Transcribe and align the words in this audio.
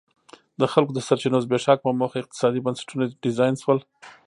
د 0.59 0.61
خلکو 0.73 0.91
د 0.95 0.99
سرچینو 1.07 1.43
زبېښاک 1.45 1.79
په 1.83 1.91
موخه 1.99 2.17
اقتصادي 2.21 2.59
بنسټونه 2.65 3.03
ډیزاین 3.23 3.53
شول. 3.61 3.79